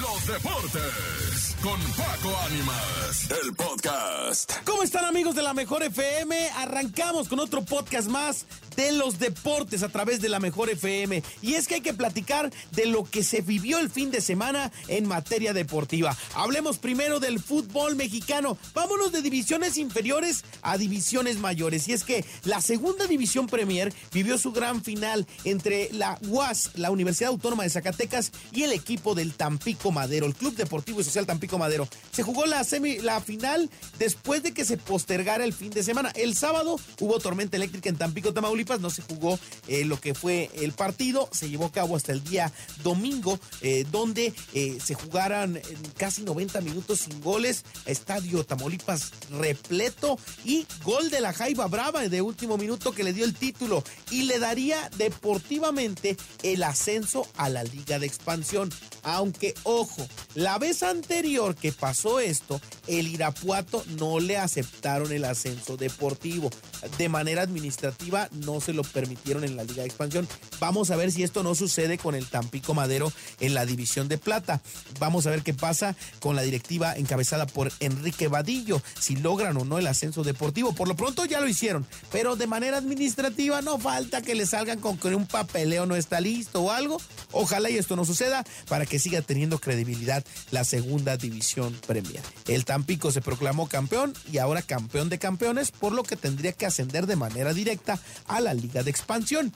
los 0.00 0.26
deportes 0.26 1.56
con 1.62 1.78
Paco 1.92 2.36
Ánimas, 2.46 3.28
el 3.44 3.54
podcast. 3.54 4.52
¿Cómo 4.64 4.82
están 4.82 5.04
amigos 5.04 5.34
de 5.34 5.42
la 5.42 5.52
Mejor 5.52 5.82
FM? 5.82 6.50
Arrancamos 6.56 7.28
con 7.28 7.38
otro 7.40 7.62
podcast 7.62 8.08
más 8.08 8.46
de 8.76 8.92
los 8.92 9.18
deportes 9.18 9.82
a 9.82 9.88
través 9.88 10.20
de 10.20 10.28
la 10.28 10.40
Mejor 10.40 10.70
FM. 10.70 11.22
Y 11.42 11.54
es 11.54 11.68
que 11.68 11.76
hay 11.76 11.80
que 11.80 11.94
platicar 11.94 12.52
de 12.72 12.86
lo 12.86 13.04
que 13.04 13.22
se 13.22 13.40
vivió 13.40 13.78
el 13.78 13.90
fin 13.90 14.10
de 14.10 14.20
semana 14.20 14.72
en 14.88 15.06
materia 15.06 15.52
deportiva. 15.52 16.16
Hablemos 16.34 16.78
primero 16.78 17.20
del 17.20 17.40
fútbol 17.40 17.96
mexicano. 17.96 18.56
Vámonos 18.74 19.12
de 19.12 19.22
divisiones 19.22 19.76
inferiores 19.76 20.44
a 20.62 20.78
divisiones 20.78 21.38
mayores. 21.38 21.88
Y 21.88 21.92
es 21.92 22.04
que 22.04 22.24
la 22.44 22.60
segunda 22.60 23.06
división 23.06 23.46
Premier 23.46 23.92
vivió 24.12 24.38
su 24.38 24.52
gran 24.52 24.82
final 24.82 25.26
entre 25.44 25.90
la 25.92 26.18
UAS, 26.28 26.70
la 26.74 26.90
Universidad 26.90 27.30
Autónoma 27.30 27.64
de 27.64 27.70
Zacatecas, 27.70 28.32
y 28.52 28.62
el 28.62 28.72
equipo 28.72 29.14
del 29.14 29.34
Tampico 29.34 29.90
Madero, 29.90 30.26
el 30.26 30.34
Club 30.34 30.54
Deportivo 30.54 31.00
y 31.00 31.04
Social 31.04 31.26
Tampico 31.26 31.58
Madero. 31.58 31.88
Se 32.12 32.22
jugó 32.22 32.46
la, 32.46 32.64
semi, 32.64 32.98
la 32.98 33.20
final 33.20 33.70
después 33.98 34.42
de 34.42 34.52
que 34.52 34.64
se 34.64 34.76
postergara 34.76 35.44
el 35.44 35.52
fin 35.52 35.70
de 35.70 35.82
semana. 35.82 36.10
El 36.14 36.36
sábado 36.36 36.78
hubo 37.00 37.18
tormenta 37.18 37.56
eléctrica 37.56 37.88
en 37.88 37.96
Tampico, 37.96 38.32
Tamaulipas 38.32 38.61
no 38.64 38.90
se 38.90 39.02
jugó 39.02 39.38
eh, 39.68 39.84
lo 39.84 40.00
que 40.00 40.14
fue 40.14 40.50
el 40.54 40.72
partido, 40.72 41.28
se 41.32 41.48
llevó 41.48 41.66
a 41.66 41.72
cabo 41.72 41.96
hasta 41.96 42.12
el 42.12 42.22
día 42.22 42.52
domingo, 42.82 43.38
eh, 43.60 43.84
donde 43.90 44.32
eh, 44.54 44.78
se 44.82 44.94
jugaran 44.94 45.60
casi 45.96 46.22
90 46.22 46.60
minutos 46.60 47.00
sin 47.00 47.20
goles, 47.20 47.64
Estadio 47.86 48.44
Tamaulipas 48.44 49.12
repleto 49.30 50.18
y 50.44 50.66
gol 50.84 51.10
de 51.10 51.20
la 51.20 51.32
Jaiba 51.32 51.66
Brava 51.66 52.08
de 52.08 52.22
último 52.22 52.56
minuto 52.56 52.92
que 52.92 53.04
le 53.04 53.12
dio 53.12 53.24
el 53.24 53.34
título 53.34 53.82
y 54.10 54.22
le 54.22 54.38
daría 54.38 54.90
deportivamente 54.96 56.16
el 56.42 56.62
ascenso 56.62 57.26
a 57.36 57.48
la 57.48 57.64
Liga 57.64 57.98
de 57.98 58.06
Expansión. 58.06 58.70
Aunque, 59.02 59.54
ojo, 59.64 60.06
la 60.34 60.58
vez 60.58 60.82
anterior 60.82 61.56
que 61.56 61.72
pasó 61.72 62.20
esto, 62.20 62.60
el 62.86 63.08
Irapuato 63.08 63.84
no 63.98 64.20
le 64.20 64.36
aceptaron 64.36 65.12
el 65.12 65.24
ascenso 65.24 65.76
deportivo. 65.76 66.50
De 66.98 67.08
manera 67.08 67.42
administrativa 67.42 68.28
no 68.32 68.51
se 68.60 68.72
lo 68.72 68.82
permitieron 68.82 69.44
en 69.44 69.56
la 69.56 69.64
Liga 69.64 69.82
de 69.82 69.88
Expansión. 69.88 70.28
Vamos 70.60 70.90
a 70.90 70.96
ver 70.96 71.10
si 71.12 71.22
esto 71.22 71.42
no 71.42 71.54
sucede 71.54 71.98
con 71.98 72.14
el 72.14 72.26
Tampico 72.26 72.74
Madero 72.74 73.12
en 73.40 73.54
la 73.54 73.66
División 73.66 74.08
de 74.08 74.18
Plata. 74.18 74.60
Vamos 74.98 75.26
a 75.26 75.30
ver 75.30 75.42
qué 75.42 75.54
pasa 75.54 75.96
con 76.20 76.36
la 76.36 76.42
directiva 76.42 76.96
encabezada 76.96 77.46
por 77.46 77.72
Enrique 77.80 78.28
Vadillo, 78.28 78.82
si 78.98 79.16
logran 79.16 79.56
o 79.56 79.64
no 79.64 79.78
el 79.78 79.86
ascenso 79.86 80.22
deportivo. 80.24 80.74
Por 80.74 80.88
lo 80.88 80.96
pronto 80.96 81.24
ya 81.24 81.40
lo 81.40 81.48
hicieron, 81.48 81.86
pero 82.10 82.36
de 82.36 82.46
manera 82.46 82.78
administrativa 82.78 83.62
no 83.62 83.78
falta 83.78 84.22
que 84.22 84.34
le 84.34 84.46
salgan 84.46 84.80
con 84.80 84.98
que 84.98 85.14
un 85.14 85.26
papeleo 85.26 85.86
no 85.86 85.96
está 85.96 86.20
listo 86.20 86.62
o 86.62 86.70
algo. 86.70 87.00
Ojalá 87.32 87.70
y 87.70 87.78
esto 87.78 87.96
no 87.96 88.04
suceda 88.04 88.44
para 88.68 88.86
que 88.86 88.98
siga 88.98 89.22
teniendo 89.22 89.58
credibilidad 89.58 90.24
la 90.50 90.64
segunda 90.64 91.16
división 91.16 91.76
Premier. 91.86 92.22
El 92.46 92.64
Tampico 92.64 93.10
se 93.10 93.20
proclamó 93.20 93.68
campeón 93.68 94.14
y 94.30 94.38
ahora 94.38 94.62
campeón 94.62 95.08
de 95.08 95.18
campeones, 95.18 95.70
por 95.70 95.92
lo 95.92 96.02
que 96.02 96.16
tendría 96.16 96.52
que 96.52 96.66
ascender 96.66 97.06
de 97.06 97.16
manera 97.16 97.52
directa 97.52 97.98
a 98.26 98.40
la 98.42 98.54
Liga 98.54 98.82
de 98.82 98.90
Expansión. 98.90 99.52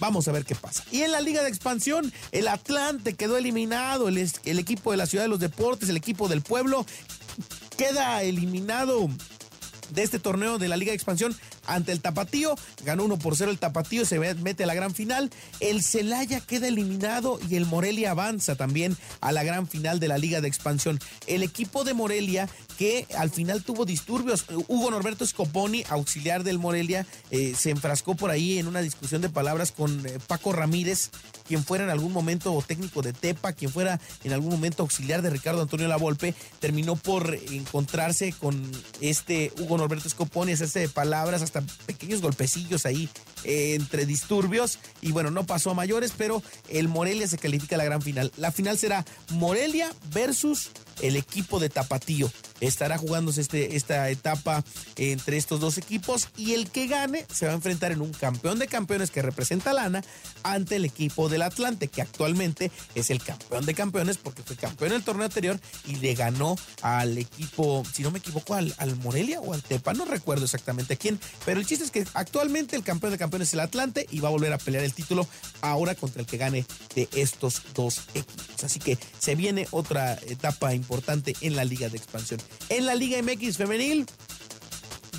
Vamos 0.00 0.28
a 0.28 0.32
ver 0.32 0.44
qué 0.44 0.54
pasa. 0.54 0.84
Y 0.92 1.02
en 1.02 1.12
la 1.12 1.20
Liga 1.20 1.42
de 1.42 1.48
Expansión, 1.48 2.12
el 2.32 2.48
Atlante 2.48 3.14
quedó 3.14 3.36
eliminado, 3.36 4.08
el, 4.08 4.18
equipo 4.44 4.92
de 4.92 4.96
la 4.96 5.06
Ciudad 5.06 5.24
de 5.24 5.28
los 5.28 5.40
Deportes, 5.40 5.88
el 5.88 5.96
equipo 5.96 6.28
del 6.28 6.42
pueblo, 6.42 6.86
queda 7.76 8.22
eliminado 8.22 9.08
de 9.90 10.02
este 10.02 10.18
torneo 10.18 10.58
de 10.58 10.68
la 10.68 10.76
Liga 10.76 10.90
de 10.90 10.96
Expansión 10.96 11.34
ante 11.66 11.92
el 11.92 12.00
Tapatío. 12.00 12.54
Ganó 12.84 13.04
1 13.04 13.18
por 13.18 13.36
0 13.36 13.50
el 13.50 13.58
Tapatío, 13.58 14.04
se 14.04 14.18
mete 14.18 14.64
a 14.64 14.66
la 14.66 14.74
gran 14.74 14.94
final. 14.94 15.30
El 15.60 15.82
Celaya 15.82 16.40
queda 16.40 16.68
eliminado 16.68 17.40
y 17.48 17.56
el 17.56 17.66
Morelia 17.66 18.12
avanza 18.12 18.54
también 18.54 18.96
a 19.20 19.32
la 19.32 19.42
gran 19.42 19.66
final 19.66 19.98
de 19.98 20.08
la 20.08 20.18
Liga 20.18 20.40
de 20.40 20.48
Expansión. 20.48 21.00
El 21.26 21.42
equipo 21.42 21.84
de 21.84 21.94
Morelia 21.94 22.48
que 22.78 23.06
al 23.16 23.28
final 23.28 23.64
tuvo 23.64 23.84
disturbios. 23.84 24.46
Hugo 24.68 24.90
Norberto 24.92 25.26
Scoponi, 25.26 25.84
auxiliar 25.88 26.44
del 26.44 26.60
Morelia, 26.60 27.06
eh, 27.32 27.54
se 27.58 27.70
enfrascó 27.70 28.14
por 28.14 28.30
ahí 28.30 28.58
en 28.58 28.68
una 28.68 28.80
discusión 28.80 29.20
de 29.20 29.28
palabras 29.28 29.72
con 29.72 30.06
eh, 30.06 30.18
Paco 30.28 30.52
Ramírez, 30.52 31.10
quien 31.48 31.64
fuera 31.64 31.82
en 31.82 31.90
algún 31.90 32.12
momento 32.12 32.62
técnico 32.64 33.02
de 33.02 33.12
Tepa, 33.12 33.52
quien 33.52 33.72
fuera 33.72 34.00
en 34.22 34.32
algún 34.32 34.50
momento 34.50 34.84
auxiliar 34.84 35.22
de 35.22 35.30
Ricardo 35.30 35.60
Antonio 35.60 35.88
Lavolpe, 35.88 36.36
terminó 36.60 36.94
por 36.94 37.34
encontrarse 37.50 38.32
con 38.32 38.70
este 39.00 39.52
Hugo 39.58 39.76
Norberto 39.76 40.08
Scoponi, 40.08 40.52
hacerse 40.52 40.78
de 40.78 40.88
palabras, 40.88 41.42
hasta 41.42 41.62
pequeños 41.86 42.22
golpecillos 42.22 42.86
ahí 42.86 43.08
eh, 43.42 43.74
entre 43.74 44.06
disturbios. 44.06 44.78
Y 45.02 45.10
bueno, 45.10 45.32
no 45.32 45.44
pasó 45.44 45.72
a 45.72 45.74
mayores, 45.74 46.12
pero 46.16 46.44
el 46.68 46.86
Morelia 46.86 47.26
se 47.26 47.38
califica 47.38 47.74
a 47.74 47.78
la 47.78 47.84
gran 47.84 48.02
final. 48.02 48.30
La 48.36 48.52
final 48.52 48.78
será 48.78 49.04
Morelia 49.30 49.90
versus 50.12 50.70
el 51.02 51.16
equipo 51.16 51.58
de 51.58 51.70
Tapatío. 51.70 52.30
Estará 52.60 52.98
jugándose 52.98 53.40
este, 53.40 53.76
esta 53.76 54.08
etapa 54.10 54.64
entre 54.96 55.36
estos 55.36 55.60
dos 55.60 55.78
equipos 55.78 56.28
y 56.36 56.54
el 56.54 56.70
que 56.70 56.86
gane 56.86 57.24
se 57.32 57.46
va 57.46 57.52
a 57.52 57.54
enfrentar 57.54 57.92
en 57.92 58.00
un 58.00 58.12
campeón 58.12 58.58
de 58.58 58.66
campeones 58.66 59.10
que 59.10 59.22
representa 59.22 59.72
Lana 59.72 60.02
ante 60.42 60.76
el 60.76 60.84
equipo 60.84 61.28
del 61.28 61.42
Atlante, 61.42 61.88
que 61.88 62.02
actualmente 62.02 62.70
es 62.94 63.10
el 63.10 63.22
campeón 63.22 63.66
de 63.66 63.74
campeones 63.74 64.18
porque 64.18 64.42
fue 64.42 64.56
campeón 64.56 64.92
el 64.92 65.02
torneo 65.02 65.24
anterior 65.24 65.60
y 65.86 65.96
le 65.96 66.14
ganó 66.14 66.56
al 66.82 67.18
equipo, 67.18 67.84
si 67.92 68.02
no 68.02 68.10
me 68.10 68.18
equivoco, 68.18 68.54
al, 68.54 68.74
al 68.78 68.96
Morelia 68.96 69.40
o 69.40 69.54
al 69.54 69.62
Tepa, 69.62 69.94
no 69.94 70.04
recuerdo 70.04 70.44
exactamente 70.44 70.94
a 70.94 70.96
quién, 70.96 71.18
pero 71.44 71.60
el 71.60 71.66
chiste 71.66 71.84
es 71.84 71.90
que 71.90 72.06
actualmente 72.14 72.76
el 72.76 72.82
campeón 72.82 73.12
de 73.12 73.18
campeones 73.18 73.48
es 73.48 73.54
el 73.54 73.60
Atlante 73.60 74.06
y 74.10 74.20
va 74.20 74.28
a 74.28 74.32
volver 74.32 74.52
a 74.52 74.58
pelear 74.58 74.84
el 74.84 74.94
título 74.94 75.26
ahora 75.60 75.94
contra 75.94 76.20
el 76.20 76.26
que 76.26 76.36
gane 76.36 76.64
de 76.94 77.08
estos 77.12 77.62
dos 77.74 78.02
equipos. 78.14 78.64
Así 78.64 78.80
que 78.80 78.98
se 79.18 79.34
viene 79.34 79.66
otra 79.70 80.14
etapa 80.26 80.74
importante 80.74 81.34
en 81.40 81.56
la 81.56 81.64
Liga 81.64 81.88
de 81.88 81.96
Expansión. 81.96 82.40
En 82.68 82.86
la 82.86 82.94
Liga 82.94 83.20
MX 83.22 83.56
Femenil, 83.56 84.06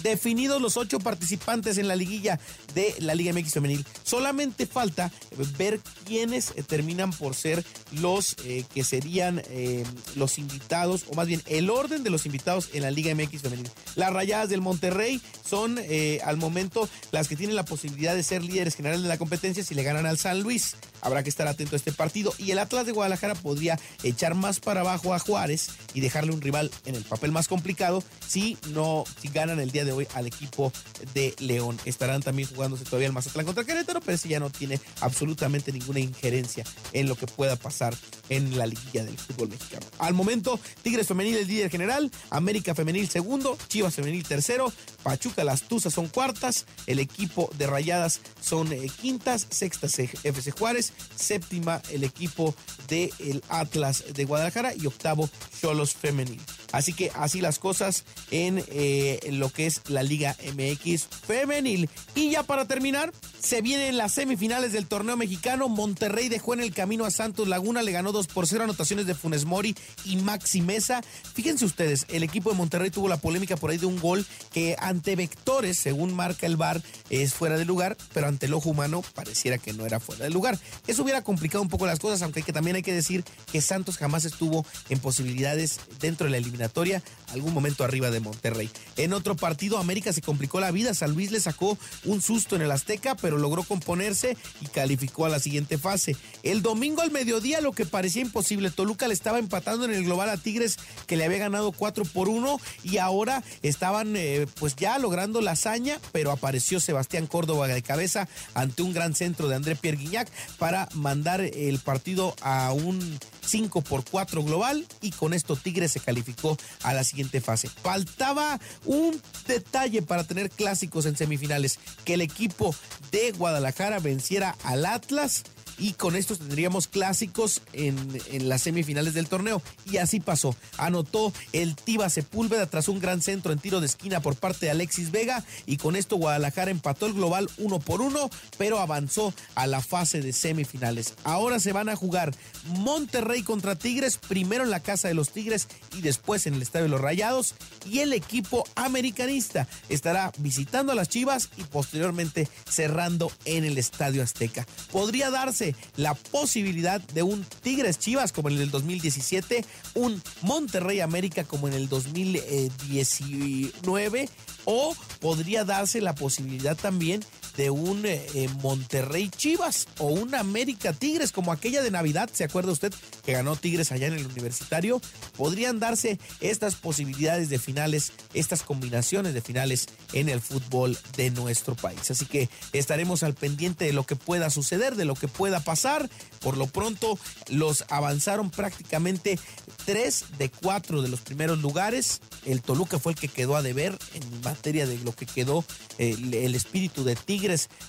definidos 0.04 0.62
los 0.62 0.78
ocho 0.78 1.00
participantes 1.00 1.78
en 1.78 1.88
la 1.88 1.96
liguilla 1.96 2.40
de 2.74 2.96
la 3.00 3.16
Liga 3.16 3.34
MX 3.34 3.54
Femenil. 3.54 3.86
Solamente 4.04 4.66
falta 4.66 5.12
ver 5.58 5.80
quiénes 6.06 6.54
eh, 6.56 6.64
terminan 6.64 7.12
por 7.12 7.36
ser 7.36 7.64
los 7.92 8.36
eh, 8.44 8.64
que 8.74 8.84
serían 8.84 9.42
eh, 9.50 9.84
los 10.16 10.38
invitados, 10.38 11.06
o 11.09 11.16
más 11.16 11.28
bien 11.28 11.42
el 11.48 11.70
orden 11.70 12.04
de 12.04 12.09
los 12.09 12.26
invitados 12.26 12.70
en 12.74 12.84
la 12.84 12.92
Liga 12.92 13.14
MX 13.14 13.42
Femenil. 13.42 13.70
Las 13.96 14.14
Rayadas 14.14 14.50
del 14.50 14.62
Monterrey 14.62 15.22
son 15.48 15.80
al 16.24 16.38
momento 16.38 16.88
las 17.12 17.28
que 17.28 17.36
tienen 17.36 17.56
la 17.56 17.66
posibilidad 17.66 18.16
de 18.16 18.24
ser 18.24 18.44
líderes 18.44 18.76
generales 18.76 19.02
de 19.02 19.09
la 19.09 19.18
competencia 19.18 19.64
si 19.64 19.74
le 19.74 19.84
ganan 19.84 20.06
al 20.06 20.18
San 20.18 20.42
Luis. 20.42 20.76
Habrá 21.02 21.24
que 21.24 21.30
estar 21.30 21.48
atento 21.48 21.76
a 21.76 21.78
este 21.78 21.92
partido. 21.92 22.34
Y 22.38 22.52
el 22.52 22.59
Atlas 22.59 22.86
de 22.86 22.92
Guadalajara 22.92 23.36
podría 23.36 23.80
echar 24.04 24.36
más 24.36 24.59
para 24.59 24.82
abajo 24.82 25.14
a 25.14 25.20
Juárez 25.20 25.70
y 25.94 26.02
dejarle 26.02 26.34
un 26.34 26.42
rival 26.42 26.72
en 26.86 26.96
el 26.96 27.04
papel 27.04 27.32
más 27.32 27.48
complicado 27.48 28.04
si 28.28 28.58
no, 28.70 29.04
si 29.22 29.30
ganan 29.30 29.59
el 29.59 29.72
día 29.72 29.86
de 29.86 29.89
hoy 29.92 30.08
al 30.14 30.28
equipo 30.28 30.72
de 31.14 31.36
León. 31.40 31.78
Estarán 31.86 32.22
también 32.22 32.48
jugándose 32.50 32.84
todavía 32.84 33.08
el 33.08 33.14
Mazatlán 33.14 33.46
contra 33.46 33.64
Querétaro, 33.64 34.00
pero 34.02 34.16
ese 34.16 34.30
ya 34.30 34.40
no 34.40 34.50
tiene 34.50 34.80
absolutamente 35.02 35.72
ninguna 35.72 36.00
injerencia 36.00 36.64
en 36.94 37.08
lo 37.08 37.16
que 37.16 37.28
pueda 37.28 37.56
pasar 37.56 37.96
en 38.30 38.58
la 38.58 38.66
liguilla 38.66 39.04
del 39.04 39.18
fútbol 39.18 39.50
mexicano. 39.50 39.86
Al 39.98 40.14
momento, 40.14 40.60
Tigres 40.82 41.08
Femenil 41.08 41.38
el 41.38 41.48
líder 41.48 41.70
general, 41.70 42.12
América 42.30 42.76
Femenil 42.76 43.10
segundo, 43.10 43.58
Chivas 43.68 43.96
Femenil 43.96 44.24
tercero, 44.24 44.72
Pachuca 45.04 45.44
Las 45.44 45.64
Tuzas 45.64 45.94
son 45.94 46.08
cuartas, 46.08 46.66
el 46.88 47.00
equipo 47.00 47.50
de 47.58 47.68
Rayadas 47.68 48.22
son 48.42 48.72
eh, 48.72 48.90
quintas, 49.02 49.48
sextas 49.50 49.98
FC 50.00 50.52
Juárez, 50.52 50.94
séptima 51.16 51.82
el 51.92 52.04
equipo 52.04 52.56
del 52.88 53.12
el 53.20 53.44
Atlas 53.50 54.04
de 54.14 54.26
Guadalajara 54.26 54.74
y 54.76 54.86
octavo 54.86 55.30
Cholos 55.60 55.94
Femenil. 55.94 56.42
Así 56.72 56.94
que 56.94 57.12
así 57.16 57.41
las 57.41 57.59
cosas 57.59 58.03
en 58.31 58.63
eh, 58.68 59.19
lo 59.31 59.50
que 59.50 59.66
es 59.66 59.81
la 59.88 60.03
Liga 60.03 60.35
MX 60.56 61.07
femenil. 61.25 61.90
Y 62.16 62.31
ya 62.31 62.44
para 62.44 62.66
terminar, 62.66 63.12
se 63.40 63.62
vienen 63.62 63.97
las 63.97 64.13
semifinales 64.13 64.72
del 64.74 64.88
torneo 64.88 65.18
mexicano. 65.18 65.69
Monterrey 65.69 66.29
dejó 66.29 66.53
en 66.53 66.59
el 66.59 66.74
camino 66.74 67.06
a 67.06 67.12
Santos 67.12 67.47
Laguna, 67.47 67.81
le 67.81 67.91
ganó 67.91 68.12
2 68.12 68.28
por 68.28 68.47
0 68.47 68.66
anotaciones 68.66 69.06
de 69.06 69.16
Funes 69.16 69.46
Mori 69.46 69.75
y 70.06 70.17
Maxi 70.17 70.61
Mesa. 70.61 71.02
Fíjense 71.34 71.66
ustedes, 71.66 72.05
el 72.09 72.23
equipo 72.23 72.52
de 72.52 72.58
Monterrey 72.58 72.90
tuvo 72.90 73.08
la 73.08 73.17
polémica 73.17 73.55
por 73.58 73.72
ahí 73.72 73.78
de 73.78 73.85
un 73.85 73.99
gol 73.99 74.26
que 74.52 74.76
ante 74.79 75.16
vectores, 75.16 75.78
según 75.78 76.14
marca 76.14 76.46
el 76.46 76.58
VAR, 76.58 76.82
es 77.09 77.34
fuera 77.34 77.58
de 77.58 77.66
lugar, 77.66 77.97
pero 78.14 78.28
ante 78.28 78.46
el 78.46 78.53
ojo 78.53 78.70
humano 78.70 79.03
pareciera 79.16 79.58
que 79.58 79.73
no 79.73 79.85
era 79.85 79.99
fuera 79.99 80.26
de 80.26 80.29
lugar. 80.29 80.59
Eso 80.88 81.03
hubiera 81.03 81.23
complicado 81.23 81.61
un 81.61 81.70
poco 81.70 81.85
las 81.85 81.99
cosas, 81.99 82.22
aunque 82.22 82.44
que 82.44 82.53
también 82.53 82.76
hay 82.76 82.84
que 82.84 82.94
decir 82.94 83.23
que 83.52 83.61
Santos 83.61 83.97
jamás 83.97 84.26
estuvo 84.26 84.66
en 84.90 84.99
posibilidades 84.99 85.79
dentro 85.99 86.26
de 86.26 86.32
la 86.32 86.38
eliminatoria 86.59 87.02
algún 87.31 87.53
momento 87.53 87.84
arriba 87.84 88.11
de 88.11 88.20
Monterrey. 88.20 88.70
En 88.97 89.14
otro 89.14 89.35
partido, 89.35 89.78
América 89.78 90.14
se 90.14 90.22
complicó 90.22 90.59
la 90.59 90.72
vida. 90.72 90.93
San 90.93 91.14
Luis 91.14 91.31
le 91.31 91.40
sacó 91.40 91.78
un 92.05 92.22
susto 92.22 92.55
en 92.55 92.61
el 92.61 92.72
Azteca, 92.72 93.16
pero 93.16 93.37
logró 93.37 93.64
componerse 93.64 94.37
y 94.61 94.67
calificó 94.67 95.26
a 95.26 95.29
la 95.29 95.40
siguiente 95.40 95.78
fase. 95.78 96.16
El 96.43 96.61
domingo 96.61 97.02
al 97.02 97.11
mediodía, 97.11 97.61
lo 97.61 97.72
que 97.72 97.85
parecía 97.85 98.22
imposible, 98.22 98.72
Toluca 98.72 99.08
le 99.08 99.14
estaba 99.14 99.40
empatando 99.40 99.85
en 99.85 99.91
el 99.91 100.03
global 100.03 100.29
a 100.29 100.37
Tigres, 100.37 100.78
que 101.08 101.16
le 101.16 101.26
había 101.26 101.37
ganado 101.37 101.72
4 101.72 102.05
por 102.05 102.29
1 102.29 102.59
y 102.84 102.97
ahora 102.97 103.43
estaban 103.61 104.16
eh, 104.16 104.47
pues 104.59 104.75
ya 104.75 104.97
logrando 104.97 105.41
la 105.41 105.52
hazaña, 105.52 105.99
pero 106.11 106.32
apareció 106.32 106.79
Sebastián 106.79 107.28
Córdoba 107.28 107.67
de 107.67 107.82
cabeza 107.82 108.28
ante 108.53 108.82
un 108.82 108.93
gran 108.93 109.16
centro 109.16 109.47
de 109.47 109.55
André 109.55 109.75
Pierre 109.75 109.97
Guignac 109.97 110.29
para 110.58 110.90
mandar 110.93 111.41
el 111.41 111.79
partido 111.79 112.35
a 112.41 112.72
un 112.72 113.20
5 113.46 113.82
por 113.82 114.05
4 114.05 114.43
global 114.43 114.85
y 115.02 115.11
con 115.11 115.34
esto 115.34 115.55
Tigres 115.55 115.91
se 115.91 115.99
calificó 115.99 116.58
a 116.84 116.93
la 116.93 117.03
siguiente 117.03 117.19
fase. 117.42 117.70
Faltaba 117.70 118.60
un 118.86 119.22
detalle 119.48 120.02
para 120.02 120.24
tener 120.24 120.50
clásicos 120.50 121.06
en 121.06 121.18
semifinales, 121.18 121.80
que 122.06 122.16
el 122.16 122.22
equipo 122.22 122.76
de 123.12 123.32
Guadalajara 123.32 124.00
venciera 124.00 124.56
al 124.64 124.86
Atlas 124.86 125.44
y 125.79 125.93
con 125.93 126.16
esto 126.16 126.35
tendríamos 126.35 126.87
clásicos 126.87 127.61
en, 127.73 127.97
en, 128.31 128.49
las 128.49 128.61
semifinales 128.61 129.14
del 129.14 129.28
torneo. 129.28 129.61
Y 129.90 129.97
así 129.97 130.20
pasó. 130.20 130.55
Anotó 130.78 131.34
el 131.53 131.76
Tiba 131.76 132.09
Sepúlveda 132.09 132.66
tras 132.67 132.90
un 132.90 132.99
gran 132.99 133.22
centro 133.22 133.53
en 133.53 133.59
tiro 133.59 133.79
de 133.79 133.85
esquina 133.85 134.22
por 134.22 134.35
parte 134.35 134.66
de 134.66 134.72
Alexis 134.72 135.11
Vega 135.11 135.43
y 135.66 135.78
con 135.78 135.96
esto 135.96 136.17
Guadalajara 136.17 136.72
empató 136.72 137.05
el 137.05 137.14
global 137.14 137.49
uno 137.58 137.79
por 137.79 138.02
uno, 138.02 138.29
pero 138.58 138.79
avanzó 138.79 139.34
a 139.55 139.67
la 139.67 139.81
fase 139.81 140.22
de 140.22 140.34
semifinales. 140.34 141.14
Ahora 141.23 141.59
se 141.59 141.73
van 141.73 141.90
a 141.90 141.96
jugar 141.96 142.34
Monterrey 142.66 143.43
contra 143.43 143.75
Tigres, 143.75 144.17
primero 144.17 144.64
en 144.64 144.70
la 144.70 144.82
casa 144.82 145.08
de 145.08 145.14
los 145.14 145.32
Tigres 145.32 145.67
y 145.96 146.02
después 146.02 146.46
en 146.46 146.55
el 146.55 146.61
Estadio 146.61 146.85
de 146.85 146.90
los 146.90 147.02
Rayados. 147.02 147.55
Y 147.85 147.99
el 147.99 148.14
equipo 148.14 148.66
americanista 148.75 149.67
estará 149.87 150.32
visitando 150.37 150.91
a 150.91 150.96
las 150.96 151.09
Chivas 151.09 151.49
y 151.58 151.64
posteriormente 151.64 152.47
cerrando 152.70 153.32
en 153.46 153.64
el 153.64 153.78
Estadio 153.78 154.22
Azteca. 154.22 154.66
Podría 154.91 155.29
darse 155.29 155.69
la 155.96 156.14
posibilidad 156.14 157.02
de 157.02 157.24
un 157.24 157.44
Tigres 157.62 157.98
Chivas 158.00 158.32
como 158.32 158.50
en 158.50 158.60
el 158.60 158.72
2017, 158.72 159.66
un 159.96 160.22
Monterrey 160.42 161.00
América 161.00 161.44
como 161.44 161.68
en 161.68 161.74
el 161.74 161.90
2019 161.90 164.30
o 164.66 164.96
podría 165.20 165.64
darse 165.64 166.02
la 166.02 166.16
posibilidad 166.16 166.78
también 166.78 167.24
de 167.55 167.69
un 167.69 168.05
eh, 168.05 168.49
Monterrey 168.61 169.29
Chivas 169.29 169.87
o 169.97 170.07
un 170.07 170.35
América 170.35 170.93
Tigres, 170.93 171.31
como 171.31 171.51
aquella 171.51 171.81
de 171.81 171.91
Navidad, 171.91 172.29
¿se 172.31 172.43
acuerda 172.43 172.72
usted 172.72 172.93
que 173.25 173.34
ganó 173.34 173.55
Tigres 173.55 173.91
allá 173.91 174.07
en 174.07 174.13
el 174.13 174.25
universitario? 174.25 175.01
Podrían 175.37 175.79
darse 175.79 176.19
estas 176.40 176.75
posibilidades 176.75 177.49
de 177.49 177.59
finales, 177.59 178.11
estas 178.34 178.63
combinaciones 178.63 179.34
de 179.34 179.41
finales 179.41 179.87
en 180.13 180.29
el 180.29 180.41
fútbol 180.41 180.97
de 181.16 181.31
nuestro 181.31 181.75
país. 181.75 182.11
Así 182.11 182.25
que 182.25 182.49
estaremos 182.73 183.23
al 183.23 183.34
pendiente 183.34 183.85
de 183.85 183.93
lo 183.93 184.05
que 184.05 184.16
pueda 184.16 184.49
suceder, 184.49 184.96
de 184.96 185.05
lo 185.05 185.16
que 185.16 185.28
pueda 185.28 185.59
pasar. 185.59 186.09
Por 186.40 186.57
lo 186.57 186.67
pronto, 186.67 187.19
los 187.49 187.85
avanzaron 187.90 188.49
prácticamente 188.49 189.40
tres 189.85 190.25
de 190.37 190.49
cuatro 190.49 191.01
de 191.01 191.09
los 191.09 191.22
primeros 191.22 191.59
lugares. 191.59 192.22
El 192.46 192.61
Toluca 192.61 192.99
fue 192.99 193.13
el 193.13 193.19
que 193.19 193.28
quedó 193.28 193.55
a 193.55 193.61
deber 193.61 193.97
en 194.13 194.41
materia 194.41 194.85
de 194.85 194.97
lo 194.99 195.13
que 195.13 195.25
quedó 195.25 195.66
el, 195.97 196.34
el 196.34 196.55
espíritu 196.55 197.03
de 197.03 197.16
Tigres, 197.16 197.39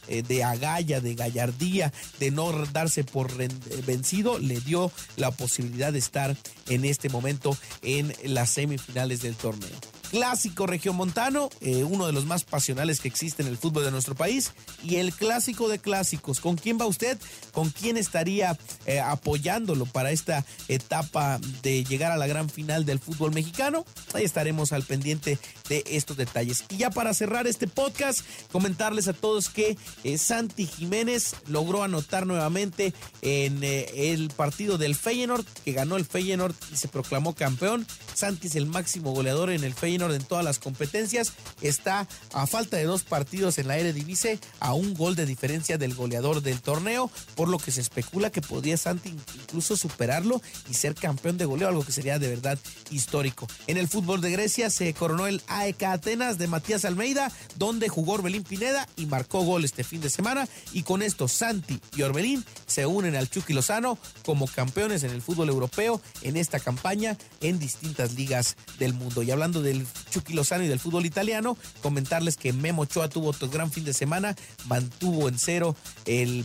eh, 0.08 0.22
de 0.22 0.44
agalla, 0.44 1.00
de 1.00 1.14
gallardía, 1.14 1.92
de 2.18 2.30
no 2.30 2.52
darse 2.66 3.04
por 3.04 3.32
vencido, 3.84 4.38
le 4.38 4.60
dio 4.60 4.90
la 5.16 5.30
posibilidad 5.30 5.92
de 5.92 5.98
estar 5.98 6.36
en 6.68 6.84
este 6.84 7.08
momento 7.08 7.56
en 7.82 8.12
las 8.24 8.50
semifinales 8.50 9.22
del 9.22 9.34
torneo 9.34 9.99
clásico 10.10 10.66
regiomontano, 10.66 11.50
eh, 11.60 11.84
uno 11.84 12.06
de 12.06 12.12
los 12.12 12.26
más 12.26 12.44
pasionales 12.44 13.00
que 13.00 13.08
existe 13.08 13.42
en 13.42 13.48
el 13.48 13.56
fútbol 13.56 13.84
de 13.84 13.90
nuestro 13.90 14.14
país, 14.14 14.52
y 14.82 14.96
el 14.96 15.12
clásico 15.12 15.68
de 15.68 15.78
clásicos. 15.78 16.40
¿Con 16.40 16.56
quién 16.56 16.78
va 16.80 16.86
usted? 16.86 17.18
¿Con 17.52 17.70
quién 17.70 17.96
estaría 17.96 18.58
eh, 18.86 19.00
apoyándolo 19.00 19.86
para 19.86 20.10
esta 20.10 20.44
etapa 20.68 21.38
de 21.62 21.84
llegar 21.84 22.12
a 22.12 22.16
la 22.16 22.26
gran 22.26 22.50
final 22.50 22.84
del 22.84 22.98
fútbol 22.98 23.32
mexicano? 23.32 23.84
Ahí 24.12 24.24
estaremos 24.24 24.72
al 24.72 24.82
pendiente 24.82 25.38
de 25.68 25.84
estos 25.86 26.16
detalles. 26.16 26.64
Y 26.70 26.78
ya 26.78 26.90
para 26.90 27.14
cerrar 27.14 27.46
este 27.46 27.68
podcast, 27.68 28.20
comentarles 28.50 29.06
a 29.06 29.12
todos 29.12 29.48
que 29.48 29.76
eh, 30.02 30.18
Santi 30.18 30.66
Jiménez 30.66 31.36
logró 31.46 31.84
anotar 31.84 32.26
nuevamente 32.26 32.92
en 33.22 33.62
el 33.62 34.30
partido 34.30 34.76
del 34.76 34.96
Feyenoord, 34.96 35.44
que 35.64 35.72
ganó 35.72 35.96
el 35.96 36.04
Feyenoord 36.04 36.54
y 36.72 36.76
se 36.76 36.88
proclamó 36.88 37.34
campeón. 37.34 37.86
Santi 38.14 38.48
es 38.48 38.56
el 38.56 38.66
máximo 38.66 39.12
goleador 39.12 39.50
en 39.50 39.62
el 39.62 39.74
Feyenoord 39.74 39.99
en 40.08 40.24
todas 40.24 40.44
las 40.44 40.58
competencias. 40.58 41.32
Está 41.60 42.08
a 42.32 42.46
falta 42.46 42.78
de 42.78 42.84
dos 42.84 43.02
partidos 43.02 43.58
en 43.58 43.68
la 43.68 43.76
Eredivisie 43.76 44.38
a 44.58 44.72
un 44.72 44.94
gol 44.94 45.14
de 45.14 45.26
diferencia 45.26 45.76
del 45.76 45.94
goleador 45.94 46.42
del 46.42 46.60
torneo, 46.60 47.10
por 47.34 47.48
lo 47.48 47.58
que 47.58 47.70
se 47.70 47.80
especula 47.80 48.30
que 48.30 48.40
podría 48.40 48.76
Santi 48.76 49.14
incluso 49.34 49.76
superarlo 49.76 50.40
y 50.70 50.74
ser 50.74 50.94
campeón 50.94 51.36
de 51.36 51.44
goleo, 51.44 51.68
algo 51.68 51.84
que 51.84 51.92
sería 51.92 52.18
de 52.18 52.28
verdad 52.28 52.58
histórico. 52.90 53.46
En 53.66 53.76
el 53.76 53.88
fútbol 53.88 54.20
de 54.20 54.30
Grecia 54.30 54.70
se 54.70 54.94
coronó 54.94 55.26
el 55.26 55.42
AEK 55.48 55.82
Atenas 55.82 56.38
de 56.38 56.46
Matías 56.46 56.84
Almeida, 56.84 57.30
donde 57.56 57.88
jugó 57.88 58.14
Orbelín 58.14 58.42
Pineda 58.42 58.88
y 58.96 59.06
marcó 59.06 59.42
gol 59.42 59.64
este 59.64 59.84
fin 59.84 60.00
de 60.00 60.10
semana. 60.10 60.48
Y 60.72 60.82
con 60.82 61.02
esto 61.02 61.28
Santi 61.28 61.80
y 61.96 62.02
Orbelín 62.02 62.44
se 62.66 62.86
unen 62.86 63.16
al 63.16 63.28
Chucky 63.28 63.52
Lozano 63.52 63.98
como 64.24 64.46
campeones 64.46 65.02
en 65.02 65.10
el 65.10 65.22
fútbol 65.22 65.48
europeo 65.48 66.00
en 66.22 66.36
esta 66.36 66.60
campaña 66.60 67.16
en 67.40 67.58
distintas 67.58 68.14
ligas 68.14 68.56
del 68.78 68.94
mundo. 68.94 69.22
Y 69.22 69.30
hablando 69.30 69.62
del 69.62 69.86
Chucky 70.10 70.32
Lozano 70.32 70.64
y 70.64 70.68
del 70.68 70.80
fútbol 70.80 71.06
italiano, 71.06 71.56
comentarles 71.82 72.36
que 72.36 72.52
Memo 72.52 72.82
Ochoa 72.82 73.08
tuvo 73.08 73.28
otro 73.28 73.48
gran 73.48 73.70
fin 73.70 73.84
de 73.84 73.92
semana, 73.92 74.36
mantuvo 74.66 75.28
en 75.28 75.38
cero 75.38 75.76
el, 76.06 76.44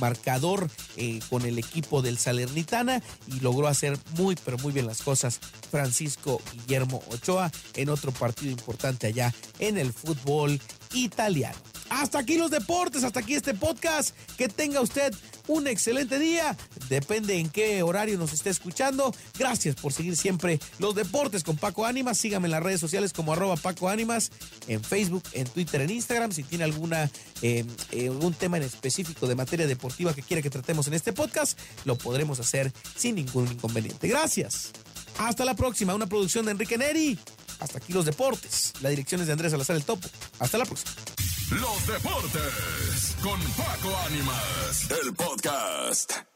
marcador 0.00 0.70
eh, 0.96 1.20
con 1.28 1.42
el 1.42 1.58
equipo 1.58 2.02
del 2.02 2.18
Salernitana 2.18 3.02
y 3.26 3.40
logró 3.40 3.68
hacer 3.68 3.98
muy, 4.16 4.36
pero 4.44 4.58
muy 4.58 4.72
bien 4.72 4.86
las 4.86 5.02
cosas 5.02 5.40
Francisco 5.70 6.40
Guillermo 6.52 7.02
Ochoa 7.10 7.50
en 7.74 7.88
otro 7.88 8.12
partido 8.12 8.50
importante 8.50 9.06
allá 9.06 9.34
en 9.58 9.78
el 9.78 9.92
fútbol 9.92 10.60
italiano. 10.92 11.58
Hasta 11.92 12.20
aquí 12.20 12.38
los 12.38 12.50
deportes, 12.50 13.04
hasta 13.04 13.20
aquí 13.20 13.34
este 13.34 13.52
podcast. 13.52 14.16
Que 14.38 14.48
tenga 14.48 14.80
usted 14.80 15.14
un 15.46 15.66
excelente 15.66 16.18
día. 16.18 16.56
Depende 16.92 17.38
en 17.38 17.48
qué 17.48 17.82
horario 17.82 18.18
nos 18.18 18.34
esté 18.34 18.50
escuchando. 18.50 19.14
Gracias 19.38 19.76
por 19.76 19.94
seguir 19.94 20.14
siempre 20.14 20.60
los 20.78 20.94
deportes 20.94 21.42
con 21.42 21.56
Paco 21.56 21.86
Ánimas. 21.86 22.18
Sígame 22.18 22.48
en 22.48 22.50
las 22.50 22.62
redes 22.62 22.80
sociales 22.80 23.14
como 23.14 23.32
arroba 23.32 23.56
Paco 23.56 23.88
Ánimas, 23.88 24.30
en 24.68 24.84
Facebook, 24.84 25.22
en 25.32 25.46
Twitter, 25.46 25.80
en 25.80 25.88
Instagram. 25.88 26.32
Si 26.32 26.42
tiene 26.42 26.64
alguna, 26.64 27.10
eh, 27.40 27.64
eh, 27.92 28.08
algún 28.08 28.34
tema 28.34 28.58
en 28.58 28.64
específico 28.64 29.26
de 29.26 29.34
materia 29.34 29.66
deportiva 29.66 30.12
que 30.12 30.20
quiera 30.20 30.42
que 30.42 30.50
tratemos 30.50 30.86
en 30.86 30.92
este 30.92 31.14
podcast, 31.14 31.58
lo 31.86 31.96
podremos 31.96 32.40
hacer 32.40 32.70
sin 32.94 33.14
ningún 33.14 33.50
inconveniente. 33.50 34.06
Gracias. 34.06 34.72
Hasta 35.16 35.46
la 35.46 35.54
próxima. 35.54 35.94
Una 35.94 36.06
producción 36.06 36.44
de 36.44 36.50
Enrique 36.50 36.76
Neri. 36.76 37.18
Hasta 37.58 37.78
aquí 37.78 37.94
los 37.94 38.04
deportes. 38.04 38.74
La 38.82 38.90
dirección 38.90 39.22
es 39.22 39.28
de 39.28 39.32
Andrés 39.32 39.52
Salazar 39.52 39.76
el 39.76 39.84
Topo. 39.84 40.06
Hasta 40.40 40.58
la 40.58 40.66
próxima. 40.66 40.92
Los 41.52 41.86
deportes 41.86 43.16
con 43.22 43.40
Paco 43.52 43.96
Ánimas, 44.06 44.90
el 45.02 45.14
podcast. 45.14 46.31